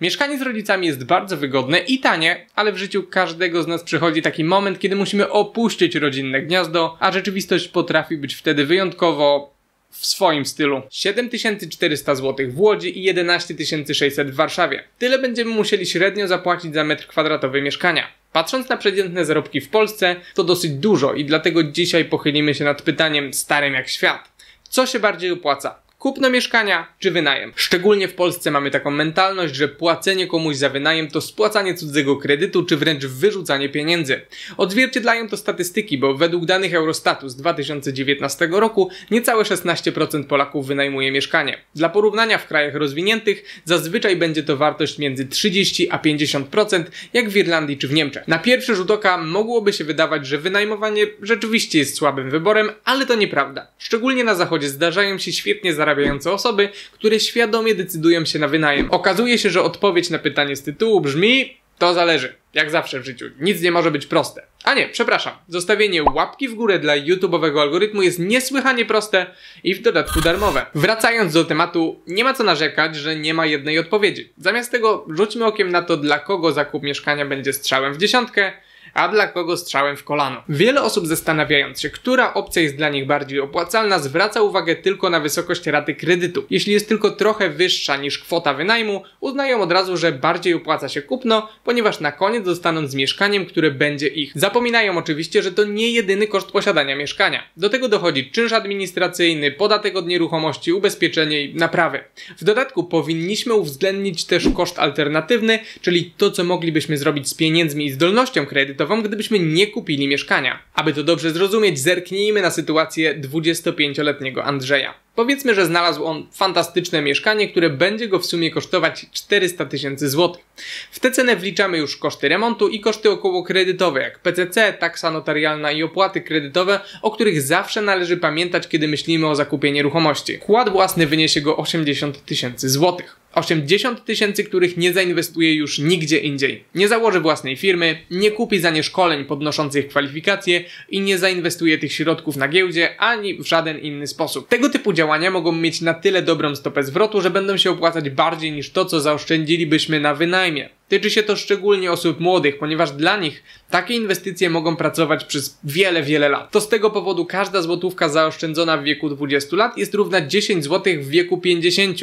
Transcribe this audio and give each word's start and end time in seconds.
Mieszkanie 0.00 0.38
z 0.38 0.42
rodzicami 0.42 0.86
jest 0.86 1.04
bardzo 1.04 1.36
wygodne 1.36 1.78
i 1.78 1.98
tanie, 1.98 2.46
ale 2.54 2.72
w 2.72 2.76
życiu 2.76 3.02
każdego 3.02 3.62
z 3.62 3.66
nas 3.66 3.82
przychodzi 3.82 4.22
taki 4.22 4.44
moment, 4.44 4.78
kiedy 4.78 4.96
musimy 4.96 5.30
opuścić 5.30 5.94
rodzinne 5.94 6.42
gniazdo, 6.42 6.96
a 7.00 7.12
rzeczywistość 7.12 7.68
potrafi 7.68 8.16
być 8.16 8.34
wtedy 8.34 8.66
wyjątkowo 8.66 9.54
w 9.90 10.06
swoim 10.06 10.46
stylu. 10.46 10.82
7400 10.90 12.14
zł 12.14 12.46
w 12.50 12.60
Łodzi 12.60 12.98
i 12.98 13.04
11600 13.04 14.30
w 14.30 14.34
Warszawie. 14.34 14.84
Tyle 14.98 15.18
będziemy 15.18 15.50
musieli 15.50 15.86
średnio 15.86 16.28
zapłacić 16.28 16.74
za 16.74 16.84
metr 16.84 17.06
kwadratowy 17.06 17.62
mieszkania. 17.62 18.06
Patrząc 18.32 18.68
na 18.68 18.76
przeciętne 18.76 19.24
zarobki 19.24 19.60
w 19.60 19.68
Polsce, 19.68 20.16
to 20.34 20.44
dosyć 20.44 20.70
dużo 20.70 21.14
i 21.14 21.24
dlatego 21.24 21.62
dzisiaj 21.64 22.04
pochylimy 22.04 22.54
się 22.54 22.64
nad 22.64 22.82
pytaniem 22.82 23.34
starym 23.34 23.74
jak 23.74 23.88
świat. 23.88 24.30
Co 24.62 24.86
się 24.86 25.00
bardziej 25.00 25.30
opłaca? 25.30 25.79
Kupno 26.00 26.30
mieszkania 26.30 26.86
czy 26.98 27.10
wynajem. 27.10 27.52
Szczególnie 27.56 28.08
w 28.08 28.14
Polsce 28.14 28.50
mamy 28.50 28.70
taką 28.70 28.90
mentalność, 28.90 29.54
że 29.54 29.68
płacenie 29.68 30.26
komuś 30.26 30.56
za 30.56 30.68
wynajem 30.68 31.08
to 31.08 31.20
spłacanie 31.20 31.74
cudzego 31.74 32.16
kredytu 32.16 32.64
czy 32.64 32.76
wręcz 32.76 33.04
wyrzucanie 33.04 33.68
pieniędzy. 33.68 34.20
Odzwierciedlają 34.56 35.28
to 35.28 35.36
statystyki, 35.36 35.98
bo 35.98 36.14
według 36.14 36.44
danych 36.44 36.74
Eurostatu 36.74 37.28
z 37.28 37.36
2019 37.36 38.48
roku 38.52 38.90
niecałe 39.10 39.42
16% 39.44 40.24
Polaków 40.24 40.66
wynajmuje 40.66 41.12
mieszkanie. 41.12 41.58
Dla 41.74 41.88
porównania 41.88 42.38
w 42.38 42.46
krajach 42.46 42.74
rozwiniętych 42.74 43.60
zazwyczaj 43.64 44.16
będzie 44.16 44.42
to 44.42 44.56
wartość 44.56 44.98
między 44.98 45.26
30 45.26 45.90
a 45.90 45.98
50%, 45.98 46.84
jak 47.12 47.30
w 47.30 47.36
Irlandii 47.36 47.78
czy 47.78 47.88
w 47.88 47.92
Niemczech. 47.92 48.28
Na 48.28 48.38
pierwszy 48.38 48.74
rzut 48.74 48.90
oka 48.90 49.18
mogłoby 49.18 49.72
się 49.72 49.84
wydawać, 49.84 50.26
że 50.26 50.38
wynajmowanie 50.38 51.06
rzeczywiście 51.22 51.78
jest 51.78 51.96
słabym 51.96 52.30
wyborem, 52.30 52.70
ale 52.84 53.06
to 53.06 53.14
nieprawda. 53.14 53.66
Szczególnie 53.78 54.24
na 54.24 54.34
zachodzie 54.34 54.68
zdarzają 54.68 55.18
się 55.18 55.32
świetnie 55.32 55.74
zarabiające 55.74 55.89
zarabiające 55.90 56.32
osoby, 56.32 56.68
które 56.92 57.20
świadomie 57.20 57.74
decydują 57.74 58.24
się 58.24 58.38
na 58.38 58.48
wynajem. 58.48 58.90
Okazuje 58.90 59.38
się, 59.38 59.50
że 59.50 59.62
odpowiedź 59.62 60.10
na 60.10 60.18
pytanie 60.18 60.56
z 60.56 60.62
tytułu 60.62 61.00
brzmi 61.00 61.56
to 61.78 61.94
zależy. 61.94 62.34
Jak 62.54 62.70
zawsze 62.70 63.00
w 63.00 63.04
życiu. 63.04 63.24
Nic 63.40 63.62
nie 63.62 63.72
może 63.72 63.90
być 63.90 64.06
proste. 64.06 64.42
A 64.64 64.74
nie, 64.74 64.88
przepraszam. 64.88 65.32
Zostawienie 65.48 66.02
łapki 66.02 66.48
w 66.48 66.54
górę 66.54 66.78
dla 66.78 66.98
YouTube'owego 66.98 67.60
algorytmu 67.60 68.02
jest 68.02 68.18
niesłychanie 68.18 68.84
proste 68.84 69.26
i 69.64 69.74
w 69.74 69.82
dodatku 69.82 70.20
darmowe. 70.20 70.66
Wracając 70.74 71.32
do 71.32 71.44
tematu, 71.44 72.00
nie 72.06 72.24
ma 72.24 72.34
co 72.34 72.44
narzekać, 72.44 72.96
że 72.96 73.16
nie 73.16 73.34
ma 73.34 73.46
jednej 73.46 73.78
odpowiedzi. 73.78 74.32
Zamiast 74.38 74.70
tego 74.70 75.06
rzućmy 75.08 75.44
okiem 75.44 75.70
na 75.70 75.82
to, 75.82 75.96
dla 75.96 76.18
kogo 76.18 76.52
zakup 76.52 76.82
mieszkania 76.82 77.26
będzie 77.26 77.52
strzałem 77.52 77.94
w 77.94 77.98
dziesiątkę, 77.98 78.52
a 78.94 79.08
dla 79.08 79.26
kogo 79.26 79.56
strzałem 79.56 79.96
w 79.96 80.04
kolano. 80.04 80.42
Wiele 80.48 80.82
osób 80.82 81.06
zastanawiając 81.06 81.80
się, 81.80 81.90
która 81.90 82.34
opcja 82.34 82.62
jest 82.62 82.76
dla 82.76 82.88
nich 82.88 83.06
bardziej 83.06 83.40
opłacalna, 83.40 83.98
zwraca 83.98 84.42
uwagę 84.42 84.76
tylko 84.76 85.10
na 85.10 85.20
wysokość 85.20 85.66
raty 85.66 85.94
kredytu. 85.94 86.44
Jeśli 86.50 86.72
jest 86.72 86.88
tylko 86.88 87.10
trochę 87.10 87.50
wyższa 87.50 87.96
niż 87.96 88.18
kwota 88.18 88.54
wynajmu, 88.54 89.02
uznają 89.20 89.60
od 89.60 89.72
razu, 89.72 89.96
że 89.96 90.12
bardziej 90.12 90.54
opłaca 90.54 90.88
się 90.88 91.02
kupno, 91.02 91.48
ponieważ 91.64 92.00
na 92.00 92.12
koniec 92.12 92.44
zostaną 92.44 92.86
z 92.86 92.94
mieszkaniem, 92.94 93.46
które 93.46 93.70
będzie 93.70 94.08
ich. 94.08 94.32
Zapominają 94.34 94.98
oczywiście, 94.98 95.42
że 95.42 95.52
to 95.52 95.64
nie 95.64 95.92
jedyny 95.92 96.26
koszt 96.26 96.50
posiadania 96.50 96.96
mieszkania. 96.96 97.42
Do 97.56 97.68
tego 97.68 97.88
dochodzi 97.88 98.30
czynsz 98.30 98.52
administracyjny, 98.52 99.50
podatek 99.50 99.96
od 99.96 100.06
nieruchomości, 100.06 100.72
ubezpieczenie 100.72 101.44
i 101.44 101.54
naprawy. 101.54 102.04
W 102.38 102.44
dodatku 102.44 102.84
powinniśmy 102.84 103.54
uwzględnić 103.54 104.24
też 104.24 104.48
koszt 104.56 104.78
alternatywny, 104.78 105.58
czyli 105.80 106.12
to, 106.16 106.30
co 106.30 106.44
moglibyśmy 106.44 106.98
zrobić 106.98 107.28
z 107.28 107.34
pieniędzmi 107.34 107.86
i 107.86 107.90
zdolnością 107.90 108.46
kredytu 108.46 108.79
kredytową, 108.80 109.02
gdybyśmy 109.02 109.38
nie 109.38 109.66
kupili 109.66 110.08
mieszkania. 110.08 110.58
Aby 110.74 110.92
to 110.92 111.02
dobrze 111.02 111.30
zrozumieć, 111.30 111.78
zerknijmy 111.78 112.42
na 112.42 112.50
sytuację 112.50 113.20
25-letniego 113.20 114.44
Andrzeja. 114.44 114.94
Powiedzmy, 115.14 115.54
że 115.54 115.66
znalazł 115.66 116.04
on 116.04 116.26
fantastyczne 116.32 117.02
mieszkanie, 117.02 117.48
które 117.48 117.70
będzie 117.70 118.08
go 118.08 118.18
w 118.18 118.26
sumie 118.26 118.50
kosztować 118.50 119.06
400 119.12 119.66
tysięcy 119.66 120.08
złotych. 120.08 120.44
W 120.90 121.00
tę 121.00 121.10
cenę 121.10 121.36
wliczamy 121.36 121.78
już 121.78 121.96
koszty 121.96 122.28
remontu 122.28 122.68
i 122.68 122.80
koszty 122.80 123.10
około 123.10 123.42
kredytowe, 123.42 124.00
jak 124.00 124.18
PCC, 124.18 124.72
taksa 124.72 125.10
notarialna 125.10 125.72
i 125.72 125.82
opłaty 125.82 126.20
kredytowe, 126.20 126.80
o 127.02 127.10
których 127.10 127.42
zawsze 127.42 127.82
należy 127.82 128.16
pamiętać, 128.16 128.68
kiedy 128.68 128.88
myślimy 128.88 129.26
o 129.26 129.34
zakupie 129.34 129.72
nieruchomości. 129.72 130.38
Wkład 130.38 130.68
własny 130.68 131.06
wyniesie 131.06 131.40
go 131.40 131.56
80 131.56 132.24
tysięcy 132.24 132.68
złotych. 132.68 133.19
80 133.34 134.04
tysięcy, 134.04 134.44
których 134.44 134.76
nie 134.76 134.92
zainwestuje 134.92 135.54
już 135.54 135.78
nigdzie 135.78 136.18
indziej. 136.18 136.64
Nie 136.74 136.88
założy 136.88 137.20
własnej 137.20 137.56
firmy, 137.56 137.98
nie 138.10 138.30
kupi 138.30 138.58
za 138.58 138.70
nie 138.70 138.82
szkoleń 138.82 139.24
podnoszących 139.24 139.88
kwalifikacje 139.88 140.64
i 140.88 141.00
nie 141.00 141.18
zainwestuje 141.18 141.78
tych 141.78 141.92
środków 141.92 142.36
na 142.36 142.48
giełdzie 142.48 143.00
ani 143.00 143.34
w 143.34 143.46
żaden 143.46 143.78
inny 143.78 144.06
sposób. 144.06 144.48
Tego 144.48 144.68
typu 144.68 144.92
działania 144.92 145.30
mogą 145.30 145.52
mieć 145.52 145.80
na 145.80 145.94
tyle 145.94 146.22
dobrą 146.22 146.56
stopę 146.56 146.84
zwrotu, 146.84 147.20
że 147.20 147.30
będą 147.30 147.56
się 147.56 147.70
opłacać 147.70 148.10
bardziej 148.10 148.52
niż 148.52 148.70
to, 148.70 148.84
co 148.84 149.00
zaoszczędzilibyśmy 149.00 150.00
na 150.00 150.14
wynajmie. 150.14 150.79
Tyczy 150.90 151.10
się 151.10 151.22
to 151.22 151.36
szczególnie 151.36 151.92
osób 151.92 152.20
młodych, 152.20 152.58
ponieważ 152.58 152.92
dla 152.92 153.16
nich 153.16 153.42
takie 153.70 153.94
inwestycje 153.94 154.50
mogą 154.50 154.76
pracować 154.76 155.24
przez 155.24 155.58
wiele, 155.64 156.02
wiele 156.02 156.28
lat. 156.28 156.50
To 156.50 156.60
z 156.60 156.68
tego 156.68 156.90
powodu 156.90 157.26
każda 157.26 157.62
złotówka 157.62 158.08
zaoszczędzona 158.08 158.78
w 158.78 158.82
wieku 158.82 159.08
20 159.08 159.56
lat 159.56 159.78
jest 159.78 159.94
równa 159.94 160.26
10 160.26 160.64
zł 160.64 160.94
w 161.00 161.08
wieku 161.08 161.38
50. 161.38 161.98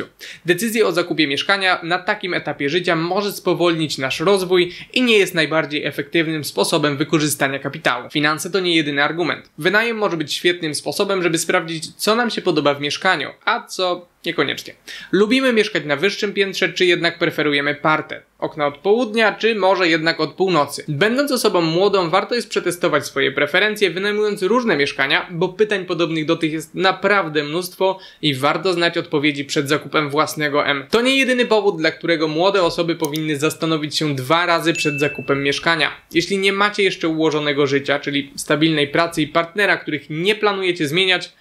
Decyzja 0.45 0.85
o 0.85 0.91
zakupie 0.91 1.27
mieszkania 1.27 1.79
na 1.83 1.99
takim 1.99 2.33
etapie 2.33 2.69
życia 2.69 2.95
może 2.95 3.31
spowolnić 3.31 3.97
nasz 3.97 4.19
rozwój 4.19 4.73
i 4.93 5.01
nie 5.01 5.17
jest 5.17 5.33
najbardziej 5.33 5.85
efektywnym 5.85 6.43
sposobem 6.43 6.97
wykorzystania 6.97 7.59
kapitału. 7.59 8.09
Finanse 8.09 8.49
to 8.49 8.59
nie 8.59 8.75
jedyny 8.75 9.03
argument. 9.03 9.49
Wynajem 9.57 9.97
może 9.97 10.17
być 10.17 10.33
świetnym 10.33 10.75
sposobem, 10.75 11.23
żeby 11.23 11.37
sprawdzić, 11.37 11.95
co 11.95 12.15
nam 12.15 12.29
się 12.29 12.41
podoba 12.41 12.73
w 12.73 12.81
mieszkaniu, 12.81 13.29
a 13.45 13.67
co 13.67 14.07
Niekoniecznie. 14.27 14.73
Lubimy 15.11 15.53
mieszkać 15.53 15.85
na 15.85 15.95
wyższym 15.95 16.33
piętrze, 16.33 16.69
czy 16.69 16.85
jednak 16.85 17.19
preferujemy 17.19 17.75
parter? 17.75 18.23
Okna 18.39 18.67
od 18.67 18.77
południa, 18.77 19.35
czy 19.35 19.55
może 19.55 19.89
jednak 19.89 20.19
od 20.19 20.33
północy? 20.33 20.83
Będąc 20.87 21.31
osobą 21.31 21.61
młodą, 21.61 22.09
warto 22.09 22.35
jest 22.35 22.49
przetestować 22.49 23.05
swoje 23.05 23.31
preferencje, 23.31 23.89
wynajmując 23.89 24.43
różne 24.43 24.77
mieszkania, 24.77 25.27
bo 25.31 25.49
pytań 25.49 25.85
podobnych 25.85 26.25
do 26.25 26.35
tych 26.35 26.51
jest 26.51 26.75
naprawdę 26.75 27.43
mnóstwo 27.43 27.99
i 28.21 28.35
warto 28.35 28.73
znać 28.73 28.97
odpowiedzi 28.97 29.45
przed 29.45 29.69
zakupem 29.69 30.09
własnego 30.09 30.65
M. 30.65 30.85
To 30.89 31.01
nie 31.01 31.17
jedyny 31.17 31.45
powód, 31.45 31.77
dla 31.77 31.91
którego 31.91 32.27
młode 32.27 32.63
osoby 32.63 32.95
powinny 32.95 33.37
zastanowić 33.37 33.97
się 33.97 34.15
dwa 34.15 34.45
razy 34.45 34.73
przed 34.73 34.99
zakupem 34.99 35.43
mieszkania. 35.43 35.91
Jeśli 36.13 36.37
nie 36.37 36.53
macie 36.53 36.83
jeszcze 36.83 37.07
ułożonego 37.07 37.67
życia, 37.67 37.99
czyli 37.99 38.31
stabilnej 38.35 38.87
pracy 38.87 39.21
i 39.21 39.27
partnera, 39.27 39.77
których 39.77 40.09
nie 40.09 40.35
planujecie 40.35 40.87
zmieniać, 40.87 41.31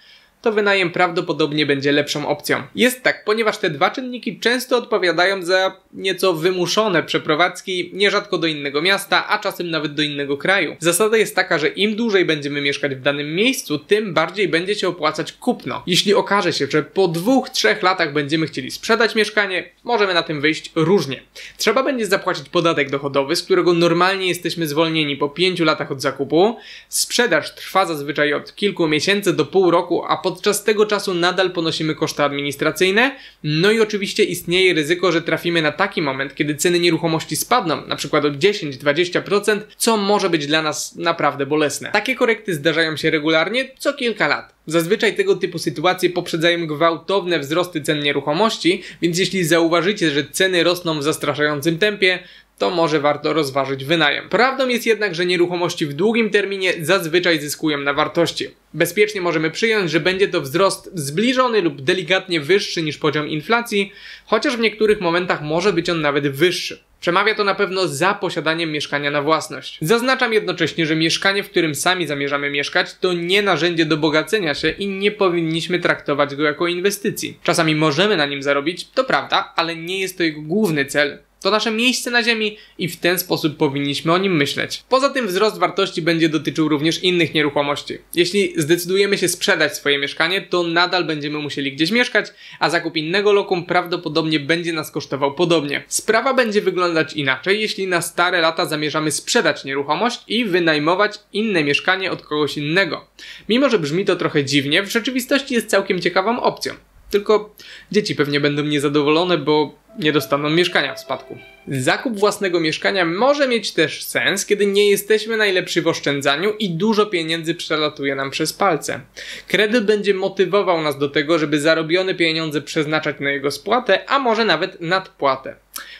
to 0.41 0.51
wynajem 0.51 0.91
prawdopodobnie 0.91 1.65
będzie 1.65 1.91
lepszą 1.91 2.27
opcją. 2.27 2.63
Jest 2.75 3.03
tak, 3.03 3.25
ponieważ 3.25 3.57
te 3.57 3.69
dwa 3.69 3.89
czynniki 3.89 4.39
często 4.39 4.77
odpowiadają 4.77 5.41
za 5.41 5.75
nieco 5.93 6.33
wymuszone 6.33 7.03
przeprowadzki, 7.03 7.91
nierzadko 7.93 8.37
do 8.37 8.47
innego 8.47 8.81
miasta, 8.81 9.27
a 9.27 9.39
czasem 9.39 9.69
nawet 9.69 9.93
do 9.93 10.01
innego 10.01 10.37
kraju. 10.37 10.75
Zasada 10.79 11.17
jest 11.17 11.35
taka, 11.35 11.57
że 11.57 11.67
im 11.67 11.95
dłużej 11.95 12.25
będziemy 12.25 12.61
mieszkać 12.61 12.95
w 12.95 13.01
danym 13.01 13.35
miejscu, 13.35 13.79
tym 13.79 14.13
bardziej 14.13 14.47
będzie 14.47 14.75
się 14.75 14.87
opłacać 14.87 15.33
kupno. 15.33 15.83
Jeśli 15.87 16.13
okaże 16.13 16.53
się, 16.53 16.67
że 16.69 16.83
po 16.83 17.07
dwóch, 17.07 17.49
trzech 17.49 17.83
latach 17.83 18.13
będziemy 18.13 18.47
chcieli 18.47 18.71
sprzedać 18.71 19.15
mieszkanie, 19.15 19.69
możemy 19.83 20.13
na 20.13 20.23
tym 20.23 20.41
wyjść 20.41 20.71
różnie. 20.75 21.21
Trzeba 21.57 21.83
będzie 21.83 22.05
zapłacić 22.05 22.49
podatek 22.49 22.89
dochodowy, 22.89 23.35
z 23.35 23.43
którego 23.43 23.73
normalnie 23.73 24.27
jesteśmy 24.27 24.67
zwolnieni 24.67 25.17
po 25.17 25.29
pięciu 25.29 25.65
latach 25.65 25.91
od 25.91 26.01
zakupu. 26.01 26.57
Sprzedaż 26.89 27.55
trwa 27.55 27.85
zazwyczaj 27.85 28.33
od 28.33 28.55
kilku 28.55 28.87
miesięcy 28.87 29.33
do 29.33 29.45
pół 29.45 29.71
roku, 29.71 30.05
a 30.07 30.17
podczas 30.31 30.63
tego 30.63 30.85
czasu 30.85 31.13
nadal 31.13 31.51
ponosimy 31.51 31.95
koszty 31.95 32.23
administracyjne, 32.23 33.15
no 33.43 33.71
i 33.71 33.79
oczywiście 33.79 34.23
istnieje 34.23 34.73
ryzyko, 34.73 35.11
że 35.11 35.21
trafimy 35.21 35.61
na 35.61 35.71
taki 35.71 36.01
moment, 36.01 36.35
kiedy 36.35 36.55
ceny 36.55 36.79
nieruchomości 36.79 37.35
spadną, 37.35 37.87
na 37.87 37.95
przykład 37.95 38.25
o 38.25 38.31
10-20%, 38.31 39.59
co 39.77 39.97
może 39.97 40.29
być 40.29 40.47
dla 40.47 40.61
nas 40.61 40.95
naprawdę 40.95 41.45
bolesne. 41.45 41.91
Takie 41.91 42.15
korekty 42.15 42.53
zdarzają 42.53 42.97
się 42.97 43.09
regularnie 43.09 43.71
co 43.77 43.93
kilka 43.93 44.27
lat. 44.27 44.55
Zazwyczaj 44.65 45.15
tego 45.15 45.35
typu 45.35 45.59
sytuacje 45.59 46.09
poprzedzają 46.09 46.67
gwałtowne 46.67 47.39
wzrosty 47.39 47.81
cen 47.81 47.99
nieruchomości, 47.99 48.83
więc 49.01 49.19
jeśli 49.19 49.43
zauważycie, 49.43 50.11
że 50.11 50.23
ceny 50.23 50.63
rosną 50.63 50.99
w 50.99 51.03
zastraszającym 51.03 51.79
tempie, 51.79 52.19
to 52.57 52.69
może 52.69 52.99
warto 52.99 53.33
rozważyć 53.33 53.85
wynajem. 53.85 54.29
Prawdą 54.29 54.67
jest 54.67 54.85
jednak, 54.85 55.15
że 55.15 55.25
nieruchomości 55.25 55.85
w 55.85 55.93
długim 55.93 56.29
terminie 56.29 56.73
zazwyczaj 56.81 57.39
zyskują 57.39 57.77
na 57.77 57.93
wartości. 57.93 58.47
Bezpiecznie 58.73 59.21
możemy 59.21 59.51
przyjąć, 59.51 59.91
że 59.91 59.99
będzie 59.99 60.27
to 60.27 60.41
wzrost 60.41 60.91
zbliżony 60.93 61.61
lub 61.61 61.81
delikatnie 61.81 62.39
wyższy 62.39 62.81
niż 62.81 62.97
poziom 62.97 63.27
inflacji, 63.27 63.91
chociaż 64.25 64.57
w 64.57 64.59
niektórych 64.59 65.01
momentach 65.01 65.41
może 65.41 65.73
być 65.73 65.89
on 65.89 66.01
nawet 66.01 66.27
wyższy. 66.27 66.87
Przemawia 66.99 67.35
to 67.35 67.43
na 67.43 67.55
pewno 67.55 67.87
za 67.87 68.13
posiadaniem 68.13 68.71
mieszkania 68.71 69.11
na 69.11 69.21
własność. 69.21 69.77
Zaznaczam 69.81 70.33
jednocześnie, 70.33 70.85
że 70.85 70.95
mieszkanie, 70.95 71.43
w 71.43 71.49
którym 71.49 71.75
sami 71.75 72.07
zamierzamy 72.07 72.49
mieszkać, 72.49 72.93
to 72.93 73.13
nie 73.13 73.41
narzędzie 73.41 73.85
do 73.85 73.97
bogacenia 73.97 74.55
się 74.55 74.69
i 74.69 74.87
nie 74.87 75.11
powinniśmy 75.11 75.79
traktować 75.79 76.35
go 76.35 76.43
jako 76.43 76.67
inwestycji. 76.67 77.39
Czasami 77.43 77.75
możemy 77.75 78.17
na 78.17 78.25
nim 78.25 78.43
zarobić, 78.43 78.87
to 78.87 79.03
prawda, 79.03 79.53
ale 79.55 79.75
nie 79.75 79.99
jest 79.99 80.17
to 80.17 80.23
jego 80.23 80.41
główny 80.41 80.85
cel 80.85 81.19
To 81.41 81.51
nasze 81.51 81.71
miejsce 81.71 82.11
na 82.11 82.23
ziemi 82.23 82.57
i 82.77 82.87
w 82.87 82.97
ten 82.97 83.19
sposób 83.19 83.57
powinniśmy 83.57 84.13
o 84.13 84.17
nim 84.17 84.35
myśleć. 84.35 84.83
Poza 84.89 85.09
tym 85.09 85.27
wzrost 85.27 85.57
wartości 85.57 86.01
będzie 86.01 86.29
dotyczył 86.29 86.69
również 86.69 87.03
innych 87.03 87.33
nieruchomości. 87.33 87.97
Jeśli 88.15 88.53
zdecydujemy 88.57 89.17
się 89.17 89.27
sprzedać 89.27 89.75
swoje 89.75 89.99
mieszkanie, 89.99 90.41
to 90.41 90.63
nadal 90.63 91.05
będziemy 91.05 91.39
musieli 91.39 91.73
gdzieś 91.73 91.91
mieszkać, 91.91 92.27
a 92.59 92.69
zakup 92.69 92.95
innego 92.95 93.33
lokum 93.33 93.65
prawdopodobnie 93.65 94.39
będzie 94.39 94.73
nas 94.73 94.91
kosztował 94.91 95.33
podobnie. 95.33 95.83
Sprawa 95.87 96.33
będzie 96.33 96.61
wyglądać 96.61 97.13
inaczej, 97.13 97.61
jeśli 97.61 97.87
na 97.87 98.01
stare 98.01 98.41
lata 98.41 98.65
zamierzamy 98.65 99.11
sprzedać 99.11 99.65
nieruchomość 99.65 100.19
i 100.27 100.45
wynajmować 100.45 101.19
inne 101.33 101.63
mieszkanie 101.63 102.11
od 102.11 102.21
kogoś 102.21 102.57
innego. 102.57 103.07
Mimo, 103.49 103.69
że 103.69 103.79
brzmi 103.79 104.05
to 104.05 104.15
trochę 104.15 104.45
dziwnie, 104.45 104.83
w 104.83 104.91
rzeczywistości 104.91 105.53
jest 105.53 105.69
całkiem 105.69 106.01
ciekawą 106.01 106.41
opcją. 106.41 106.73
Tylko 107.09 107.55
dzieci 107.91 108.15
pewnie 108.15 108.39
będą 108.39 108.63
niezadowolone, 108.63 109.37
bo 109.37 109.75
nie 109.99 110.11
dostaną 110.11 110.49
mieszkania 110.49 110.95
w 110.95 110.99
spadku. 110.99 111.37
Zakup 111.67 112.19
własnego 112.19 112.59
mieszkania 112.59 113.05
może 113.05 113.47
mieć 113.47 113.71
też 113.71 114.03
sens, 114.03 114.45
kiedy 114.45 114.65
nie 114.65 114.89
jesteśmy 114.89 115.37
najlepsi 115.37 115.81
w 115.81 115.87
oszczędzaniu 115.87 116.53
i 116.59 116.69
dużo 116.69 117.05
pieniędzy 117.05 117.55
przelatuje 117.55 118.15
nam 118.15 118.31
przez 118.31 118.53
palce. 118.53 118.99
Kredyt 119.47 119.85
będzie 119.85 120.13
motywował 120.13 120.81
nas 120.81 120.97
do 120.97 121.09
tego, 121.09 121.39
żeby 121.39 121.59
zarobione 121.59 122.15
pieniądze 122.15 122.61
przeznaczać 122.61 123.15
na 123.19 123.31
jego 123.31 123.51
spłatę, 123.51 124.09
a 124.09 124.19
może 124.19 124.45
nawet 124.45 124.81
nadpłatę. 124.81 125.55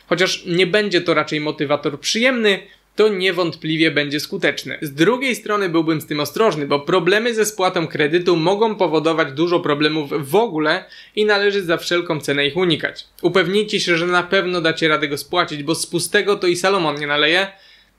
Chociaż 0.08 0.46
nie 0.46 0.68
będzie 0.68 1.02
to 1.02 1.14
raczej 1.14 1.40
motywator 1.40 2.00
przyjemny, 2.00 2.60
to 2.98 3.08
niewątpliwie 3.08 3.92
będzie 3.92 4.20
skuteczny. 4.20 4.78
Z 4.82 4.94
drugiej 4.94 5.36
strony 5.36 5.70
byłbym 5.70 6.02
z 6.02 6.06
tym 6.06 6.20
ostrożny, 6.20 6.68
bo 6.68 6.80
problemy 6.80 7.34
ze 7.34 7.46
spłatą 7.46 7.88
kredytu 7.88 8.36
mogą 8.36 8.76
powodować 8.76 9.32
dużo 9.32 9.60
problemów 9.60 10.30
w 10.30 10.36
ogóle 10.36 10.86
i 11.16 11.26
należy 11.26 11.64
za 11.64 11.78
wszelką 11.78 12.20
cenę 12.20 12.48
ich 12.48 12.58
unikać. 12.58 13.06
Upewnijcie 13.22 13.80
się, 13.80 13.98
że 13.98 14.08
na 14.08 14.24
pewno 14.24 14.62
dacie 14.62 14.88
radę 14.88 15.08
go 15.08 15.18
spłacić, 15.18 15.64
bo 15.64 15.76
z 15.76 15.88
pustego 15.88 16.36
to 16.36 16.48
i 16.48 16.56
Salomon 16.56 17.00
nie 17.00 17.08
naleje, 17.08 17.48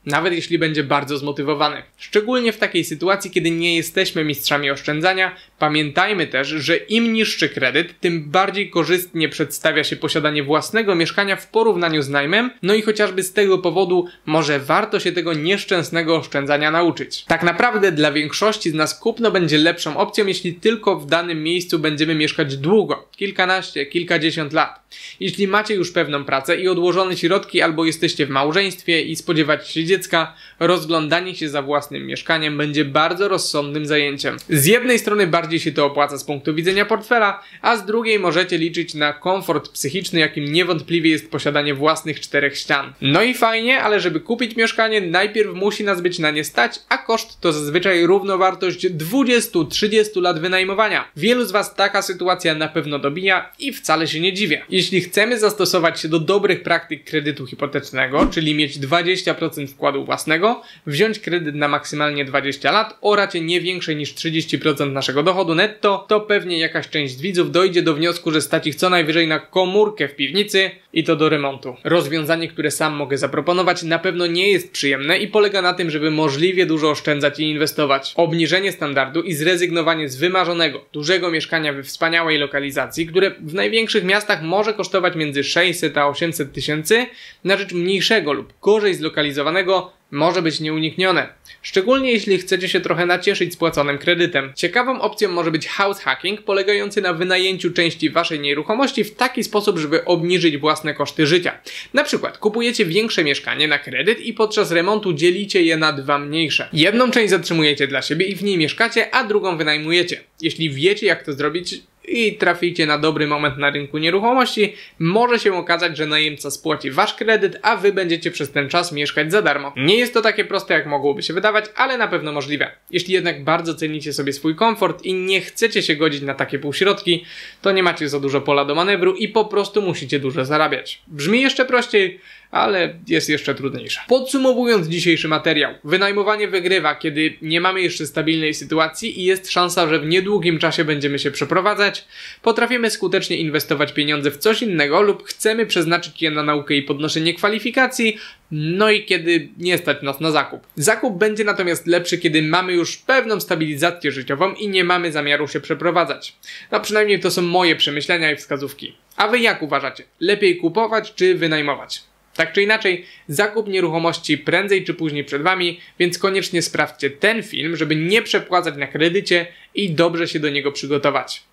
nawet 0.09 0.33
jeśli 0.33 0.59
będzie 0.59 0.85
bardzo 0.85 1.19
zmotywowany. 1.19 1.83
Szczególnie 1.97 2.53
w 2.53 2.59
takiej 2.59 2.85
sytuacji, 2.85 3.31
kiedy 3.31 3.51
nie 3.51 3.77
jesteśmy 3.77 4.25
mistrzami 4.25 4.71
oszczędzania, 4.71 5.37
pamiętajmy 5.59 6.27
też, 6.27 6.49
że 6.49 6.77
im 6.77 7.13
niższy 7.13 7.49
kredyt, 7.49 8.01
tym 8.01 8.31
bardziej 8.31 8.71
korzystnie 8.71 9.29
przedstawia 9.29 9.85
się 9.85 9.97
posiadanie 9.97 10.43
własnego 10.43 10.95
mieszkania 10.95 11.37
w 11.37 11.49
porównaniu 11.49 12.03
z 12.03 12.09
najmem, 12.09 12.51
no 12.63 12.75
i 12.75 12.83
chociażby 12.83 13.23
z 13.23 13.33
tego 13.33 13.59
powodu 13.59 14.07
może 14.27 14.59
warto 14.59 15.01
się 15.01 15.13
tego 15.13 15.35
nieszczęsnego 15.35 16.17
oszczędzania 16.17 16.71
nauczyć. 16.71 17.25
Tak 17.25 17.43
naprawdę 17.43 17.93
dla 17.93 18.13
większości 18.13 18.71
z 18.71 18.75
nas 18.75 18.99
kupno 19.01 19.31
będzie 19.31 19.59
lepszą 19.59 19.97
opcją, 19.97 20.27
jeśli 20.27 20.55
tylko 20.55 20.97
w 20.97 21.07
danym 21.07 21.43
miejscu 21.43 21.79
będziemy 21.79 22.15
mieszkać 22.15 22.57
długo, 22.57 23.09
kilkanaście, 23.17 23.87
kilkadziesiąt 23.87 24.53
lat. 24.53 24.89
Jeśli 25.21 25.49
macie 25.49 25.75
już 25.75 25.93
pewną 25.93 26.25
pracę 26.25 26.61
i 26.61 26.69
odłożone 26.69 27.17
środki 27.17 27.63
albo 27.63 27.85
jesteście 27.85 28.27
w 28.27 28.31
małżeństwie 28.31 29.03
i 29.03 29.17
spodziewacie 29.17 29.73
się 29.73 29.85
dziecka, 29.99 30.35
rozglądanie 30.61 31.35
się 31.35 31.49
za 31.49 31.63
własnym 31.63 32.07
mieszkaniem 32.07 32.59
będzie 32.59 32.85
bardzo 32.85 33.29
rozsądnym 33.29 33.87
zajęciem. 33.87 34.37
Z 34.49 34.67
jednej 34.67 34.99
strony 34.99 35.27
bardziej 35.27 35.61
się 35.61 35.73
to 35.73 35.87
opłaca 35.87 36.19
z 36.19 36.25
punktu 36.25 36.55
widzenia 36.55 36.85
portfela, 36.85 37.43
a 37.63 37.77
z 37.77 37.87
drugiej 37.87 38.19
możecie 38.19 38.59
liczyć 38.59 38.95
na 38.95 39.13
komfort 39.13 39.69
psychiczny, 39.69 40.21
jakim 40.21 40.53
niewątpliwie 40.53 41.11
jest 41.11 41.31
posiadanie 41.31 41.75
własnych 41.75 42.21
czterech 42.21 42.59
ścian. 42.59 42.93
No 43.01 43.23
i 43.23 43.35
fajnie, 43.35 43.83
ale 43.83 44.01
żeby 44.01 44.21
kupić 44.21 44.57
mieszkanie, 44.57 45.01
najpierw 45.01 45.55
musi 45.55 45.85
nas 45.85 46.01
być 46.01 46.19
na 46.19 46.31
nie 46.31 46.45
stać, 46.45 46.81
a 46.89 46.99
koszt 46.99 47.41
to 47.41 47.53
zazwyczaj 47.53 48.07
równowartość 48.07 48.87
20-30 48.87 50.23
lat 50.23 50.41
wynajmowania. 50.41 51.05
Wielu 51.17 51.45
z 51.45 51.53
Was 51.53 51.75
taka 51.75 52.03
sytuacja 52.03 52.55
na 52.55 52.69
pewno 52.69 52.99
dobija 52.99 53.53
i 53.59 53.73
wcale 53.73 54.07
się 54.09 54.21
nie 54.21 54.33
dziwię. 54.33 54.63
Jeśli 54.71 55.01
chcemy 55.01 55.39
zastosować 55.39 56.01
się 56.01 56.09
do 56.09 56.21
dobrych 56.21 56.63
praktyk 56.63 57.05
kredytu 57.05 57.47
hipotecznego, 57.47 58.27
czyli 58.27 58.55
mieć 58.55 58.79
20% 58.79 59.78
wkładu 59.79 60.05
własnego, 60.05 60.63
wziąć 60.87 61.19
kredyt 61.19 61.55
na 61.55 61.69
maksymalnie 61.69 62.25
20 62.25 62.73
lat 62.73 62.99
o 63.01 63.17
racie 63.17 63.41
nie 63.41 63.61
większej 63.61 63.97
niż 63.97 64.15
30% 64.15 64.93
naszego 64.93 65.23
dochodu 65.23 65.55
netto, 65.55 66.05
to 66.09 66.21
pewnie 66.21 66.59
jakaś 66.59 66.89
część 66.89 67.21
widzów 67.21 67.53
dojdzie 67.53 67.83
do 67.83 67.95
wniosku, 67.95 68.31
że 68.31 68.41
stać 68.41 68.67
ich 68.67 68.75
co 68.75 68.91
najwyżej 68.91 69.29
na 69.29 69.39
komórkę 69.39 70.09
w 70.09 70.15
piwnicy 70.15 70.71
i 70.93 71.05
to 71.05 71.17
do 71.17 71.29
remontu. 71.29 71.77
Rozwiązanie, 71.85 72.49
które 72.49 72.71
sam 72.71 72.95
mogę 72.95 73.19
zaproponować, 73.19 73.83
na 73.83 73.99
pewno 73.99 74.27
nie 74.27 74.51
jest 74.51 74.73
przyjemne 74.73 75.19
i 75.19 75.29
polega 75.29 75.63
na 75.63 75.75
tym, 75.75 75.91
żeby 75.91 76.11
możliwie 76.11 76.67
dużo 76.67 76.91
oszczędzać 76.91 77.41
i 77.41 77.51
inwestować. 77.51 78.13
Obniżenie 78.17 78.73
standardu 78.73 79.23
i 79.23 79.35
zrezygnowanie 79.35 80.09
z 80.09 80.17
wymarzonego, 80.17 80.85
dużego 80.93 81.31
mieszkania 81.31 81.73
we 81.73 81.83
wspaniałej 81.83 82.39
lokalizacji, 82.39 83.07
które 83.07 83.31
w 83.41 83.55
największych 83.55 84.05
miastach 84.05 84.43
może 84.43 84.75
kosztować 84.75 85.17
między 85.17 85.45
600 85.45 85.97
a 85.97 86.09
800 86.09 86.53
tysięcy, 86.53 87.07
na 87.45 87.57
rzecz 87.57 87.73
mniejszego 87.73 88.33
lub 88.33 88.53
gorzej 88.63 88.95
zlokalizowanego 88.95 89.68
może 90.11 90.43
być 90.43 90.61
nieuniknione. 90.61 91.29
Szczególnie 91.63 92.13
jeśli 92.13 92.39
chcecie 92.39 92.69
się 92.69 92.81
trochę 92.81 93.07
nacieszyć 93.07 93.53
spłaconym 93.55 93.99
kredytem. 93.99 94.53
Ciekawą 94.57 95.01
opcją 95.01 95.29
może 95.29 95.51
być 95.51 95.69
house 95.69 96.01
hacking, 96.01 96.43
polegający 96.43 97.01
na 97.01 97.13
wynajęciu 97.13 97.73
części 97.73 98.11
waszej 98.11 98.41
nieruchomości 98.41 99.05
w 99.05 99.15
taki 99.15 99.45
sposób, 99.45 99.79
żeby 99.79 100.05
obniżyć 100.05 100.59
własne 100.59 100.95
koszty 100.95 101.27
życia. 101.27 101.59
Na 101.95 102.05
przykład 102.05 102.39
kupujecie 102.39 102.85
większe 102.85 103.25
mieszkanie 103.25 103.69
na 103.69 103.79
kredyt 103.79 104.21
i 104.21 104.33
podczas 104.33 104.73
remontu 104.73 105.13
dzielicie 105.13 105.63
je 105.63 105.77
na 105.77 105.93
dwa 105.93 106.19
mniejsze. 106.19 106.69
Jedną 106.73 107.11
część 107.11 107.31
zatrzymujecie 107.31 107.87
dla 107.87 108.03
siebie 108.03 108.27
i 108.27 108.37
w 108.37 108.43
niej 108.43 108.59
mieszkacie, 108.59 109.15
a 109.15 109.25
drugą 109.25 109.57
wynajmujecie. 109.57 110.21
Jeśli 110.41 110.71
wiecie 110.71 111.07
jak 111.07 111.25
to 111.25 111.33
zrobić, 111.33 111.83
i 112.09 112.37
traficie 112.37 112.87
na 112.87 112.99
dobry 112.99 113.27
moment 113.27 113.59
na 113.59 113.71
rynku 113.71 113.99
nieruchomości, 113.99 114.75
może 114.99 115.39
się 115.39 115.55
okazać, 115.55 115.97
że 115.97 116.07
najemca 116.07 116.51
spłaci 116.51 116.91
wasz 116.91 117.15
kredyt, 117.15 117.59
a 117.63 117.77
wy 117.77 117.93
będziecie 117.93 118.31
przez 118.31 118.53
ten 118.53 118.69
czas 118.69 118.93
mieszkać 118.93 119.33
za 119.33 119.43
darmo. 119.43 119.73
Nie 119.77 119.97
jest 119.97 120.15
to 120.15 120.23
takie 120.23 120.45
proste, 120.45 120.75
jak 120.75 120.87
mogłoby 120.87 121.23
się 121.23 121.35
wydawać, 121.35 121.65
ale 121.77 121.99
na 121.99 122.09
pewno 122.09 122.33
możliwe. 122.33 122.71
Jeśli 122.91 123.15
jednak 123.15 123.45
bardzo 123.45 123.75
cenicie 123.75 124.13
sobie 124.13 124.33
swój 124.33 124.55
komfort 124.55 125.03
i 125.03 125.15
nie 125.15 125.41
chcecie 125.41 125.83
się 125.83 125.97
godzić 125.97 126.23
na 126.23 126.35
takie 126.35 126.59
półśrodki, 126.59 127.25
to 127.63 127.73
nie 127.73 127.83
macie 127.83 128.09
za 128.09 128.21
dużo 128.21 128.41
pola 128.41 128.65
do 128.65 128.75
manewru 128.75 129.15
i 129.15 129.29
po 129.29 129.45
prostu 129.45 129.83
musicie 129.83 130.21
dużo 130.21 130.45
zarabiać. 130.45 131.03
Brzmi 131.07 131.41
jeszcze 131.41 131.65
prościej, 131.65 132.21
ale 132.51 132.95
jest 133.09 133.29
jeszcze 133.29 133.55
trudniejsza. 133.55 134.01
Podsumowując 134.09 134.87
dzisiejszy 134.87 135.29
materiał, 135.29 135.75
wynajmowanie 135.85 136.49
wygrywa, 136.49 136.95
kiedy 136.95 137.37
nie 137.43 137.61
mamy 137.61 137.83
jeszcze 137.83 138.07
stabilnej 138.07 138.55
sytuacji 138.55 139.21
i 139.21 139.25
jest 139.25 139.51
szansa, 139.51 139.89
że 139.89 140.01
w 140.01 140.07
niedługim 140.07 140.59
czasie 140.59 140.85
będziemy 140.85 141.19
się 141.19 141.31
przeprowadzać, 141.31 142.05
potrafimy 142.43 142.91
skutecznie 142.91 143.37
inwestować 143.37 143.93
pieniądze 143.93 144.31
w 144.31 144.37
coś 144.37 144.63
innego 144.63 145.03
lub 145.03 145.29
chcemy 145.29 145.67
przeznaczyć 145.67 146.23
je 146.23 146.31
na 146.31 146.43
naukę 146.43 146.75
i 146.75 146.83
podnoszenie 146.83 147.35
kwalifikacji, 147.35 148.19
no 148.51 148.91
i 148.91 149.05
kiedy 149.05 149.49
nie 149.59 149.79
stać 149.79 150.03
nas 150.03 150.21
na 150.21 150.31
zakup. 150.31 150.67
Zakup 150.77 151.19
będzie 151.19 151.45
natomiast 151.45 151.87
lepszy, 151.87 152.19
kiedy 152.19 152.43
mamy 152.43 152.73
już 152.73 152.97
pewną 152.97 153.41
stabilizację 153.41 154.13
życiową 154.13 154.55
i 154.55 154.69
nie 154.69 154.85
mamy 154.85 155.13
zamiaru 155.13 155.49
się 155.49 155.61
przeprowadzać. 155.61 156.37
No 156.73 156.81
przynajmniej 156.81 157.21
to 157.21 157.31
są 157.31 157.43
moje 157.43 157.77
przemyślenia 157.77 158.33
i 158.33 158.37
wskazówki. 158.37 158.95
A 159.17 159.29
wy 159.29 159.39
jak 159.39 159.63
uważacie? 159.63 160.05
Lepiej 160.21 160.57
kupować 160.57 161.15
czy 161.15 161.35
wynajmować? 161.35 162.03
Tak 162.39 162.53
czy 162.53 162.63
inaczej, 162.63 163.05
zakup 163.29 163.69
nieruchomości 163.69 164.39
prędzej 164.39 164.85
czy 164.85 164.95
później 164.95 165.25
przed 165.25 165.43
Wami, 165.43 165.81
więc 165.99 166.19
koniecznie 166.19 166.63
sprawdźcie 166.63 167.11
ten 167.11 167.43
film, 167.43 167.77
żeby 167.77 167.97
nie 167.97 168.23
przepłacać 168.23 168.77
na 168.77 168.87
kredycie 168.87 169.47
i 169.75 169.91
dobrze 169.91 170.29
się 170.29 170.41
do 170.41 170.51
niego 170.51 170.73
przygotować. 170.73 171.48